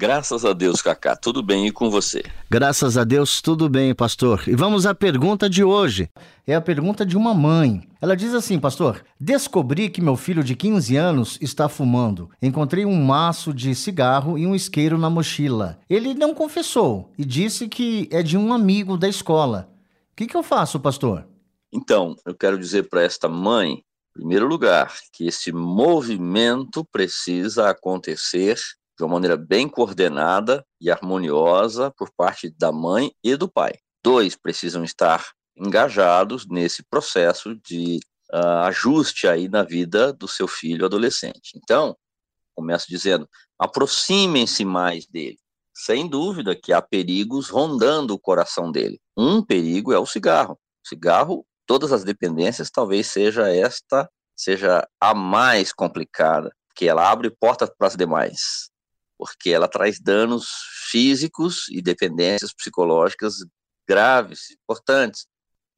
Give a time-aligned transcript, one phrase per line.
[0.00, 2.22] Graças a Deus, Cacá, tudo bem e com você?
[2.48, 4.44] Graças a Deus, tudo bem, pastor.
[4.46, 6.08] E vamos à pergunta de hoje.
[6.46, 7.82] É a pergunta de uma mãe.
[8.00, 12.30] Ela diz assim, pastor: Descobri que meu filho de 15 anos está fumando.
[12.40, 15.80] Encontrei um maço de cigarro e um isqueiro na mochila.
[15.90, 19.68] Ele não confessou e disse que é de um amigo da escola.
[20.12, 21.26] O que, que eu faço, pastor?
[21.72, 23.82] Então, eu quero dizer para esta mãe, em
[24.14, 28.56] primeiro lugar, que esse movimento precisa acontecer
[28.98, 33.74] de uma maneira bem coordenada e harmoniosa por parte da mãe e do pai.
[34.02, 35.24] Dois precisam estar
[35.56, 38.00] engajados nesse processo de
[38.32, 41.52] uh, ajuste aí na vida do seu filho adolescente.
[41.56, 41.96] Então,
[42.56, 45.38] começo dizendo, aproximem-se mais dele.
[45.72, 49.00] Sem dúvida que há perigos rondando o coração dele.
[49.16, 50.58] Um perigo é o cigarro.
[50.84, 57.30] O cigarro, todas as dependências, talvez seja esta, seja a mais complicada, que ela abre
[57.30, 58.68] portas para as demais
[59.18, 60.48] porque ela traz danos
[60.90, 63.34] físicos e dependências psicológicas
[63.86, 65.26] graves, importantes.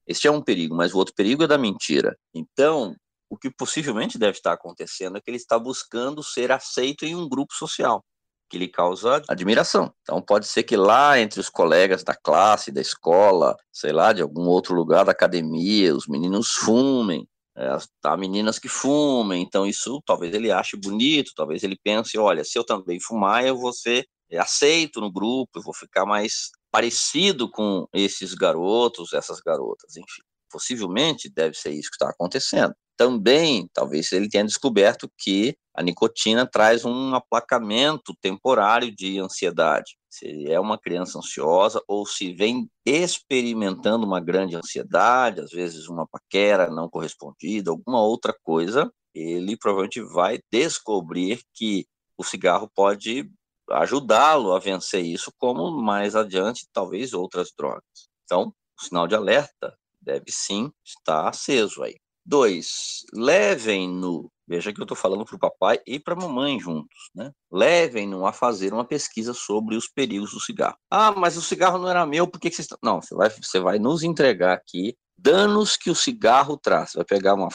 [0.07, 2.19] Este é um perigo, mas o outro perigo é da mentira.
[2.35, 2.95] Então,
[3.31, 7.29] o que possivelmente deve estar acontecendo é que ele está buscando ser aceito em um
[7.29, 8.05] grupo social,
[8.51, 9.95] que lhe causa admiração.
[10.03, 14.21] Então, pode ser que lá entre os colegas da classe, da escola, sei lá, de
[14.21, 17.27] algum outro lugar da academia, os meninos fumem,
[18.05, 22.59] há meninas que fumem, então isso talvez ele ache bonito, talvez ele pense, olha, se
[22.59, 24.07] eu também fumar, eu vou ser
[24.39, 30.23] aceito no grupo, eu vou ficar mais parecido com esses garotos, essas garotas, enfim.
[30.51, 32.75] Possivelmente deve ser isso que está acontecendo.
[32.97, 39.97] Também, talvez ele tenha descoberto que a nicotina traz um aplacamento temporário de ansiedade.
[40.11, 46.07] Se é uma criança ansiosa ou se vem experimentando uma grande ansiedade, às vezes uma
[46.07, 51.87] paquera não correspondida, alguma outra coisa, ele provavelmente vai descobrir que
[52.19, 53.31] o cigarro pode
[53.71, 57.85] ajudá-lo a vencer isso, como mais adiante talvez outras drogas.
[58.25, 61.97] Então, o sinal de alerta deve sim estar aceso aí.
[62.25, 67.09] Dois, levem-no, veja que eu estou falando para o papai e para a mamãe juntos,
[67.15, 67.31] né?
[67.53, 70.77] Levem-no a fazer uma pesquisa sobre os perigos do cigarro.
[70.91, 72.77] Ah, mas o cigarro não era meu, por que, que você está...
[72.83, 76.91] Não, você vai, você vai nos entregar aqui danos que o cigarro traz.
[76.91, 77.49] Você vai pegar uma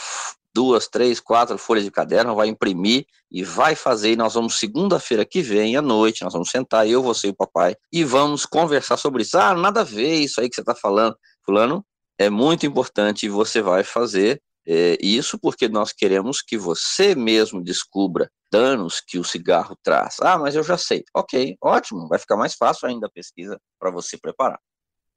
[0.53, 4.13] duas, três, quatro folhas de caderno, vai imprimir e vai fazer.
[4.13, 7.35] E nós vamos, segunda-feira que vem, à noite, nós vamos sentar, eu, você e o
[7.35, 9.37] papai, e vamos conversar sobre isso.
[9.37, 11.17] Ah, nada a ver isso aí que você está falando.
[11.45, 11.85] Fulano,
[12.17, 17.63] é muito importante e você vai fazer é, isso porque nós queremos que você mesmo
[17.63, 20.17] descubra danos que o cigarro traz.
[20.21, 21.03] Ah, mas eu já sei.
[21.13, 24.59] Ok, ótimo, vai ficar mais fácil ainda a pesquisa para você preparar.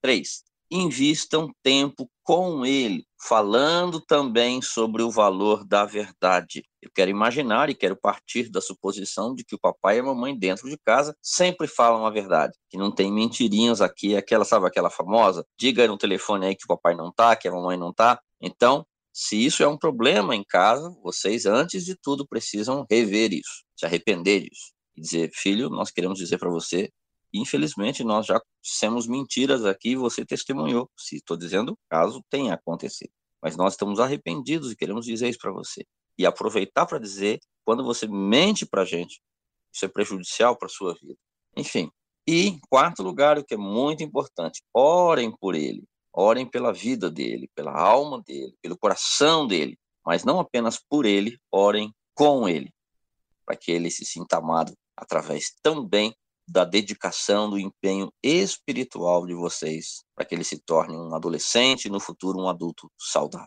[0.00, 6.62] Três, invistam tempo com ele, falando também sobre o valor da verdade.
[6.82, 10.38] Eu quero imaginar e quero partir da suposição de que o papai e a mamãe
[10.38, 14.91] dentro de casa sempre falam a verdade, que não tem mentirinhas aqui, aquela, sabe aquela
[14.91, 15.44] famosa?
[15.59, 18.20] Diga no telefone aí que o papai não tá, que a mamãe não tá.
[18.41, 18.86] Então,
[19.21, 23.84] se isso é um problema em casa, vocês, antes de tudo, precisam rever isso, se
[23.84, 24.73] arrepender disso.
[24.97, 26.89] E dizer, filho, nós queremos dizer para você,
[27.34, 30.89] infelizmente, nós já dissemos mentiras aqui e você testemunhou.
[30.97, 33.11] Se estou dizendo, caso tenha acontecido.
[33.43, 35.84] Mas nós estamos arrependidos e queremos dizer isso para você.
[36.16, 39.21] E aproveitar para dizer, quando você mente para a gente,
[39.72, 41.19] isso é prejudicial para sua vida.
[41.57, 41.91] Enfim.
[42.25, 45.83] E, em quarto lugar, o que é muito importante, orem por ele.
[46.20, 51.38] Orem pela vida dele, pela alma dele, pelo coração dele, mas não apenas por ele,
[51.48, 52.74] orem com ele,
[53.47, 56.12] para que ele se sinta amado através também
[56.48, 61.91] da dedicação, do empenho espiritual de vocês, para que ele se torne um adolescente e
[61.91, 63.47] no futuro um adulto saudável.